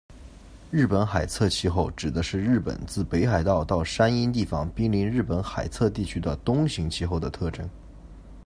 [0.71, 7.69] 日本海侧气候指的是日本自北海道到山阴地方滨临日本海侧地区的冬型气候的特征。